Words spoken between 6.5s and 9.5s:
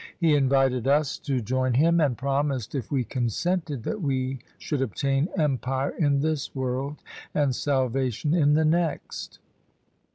world and salvation in the next.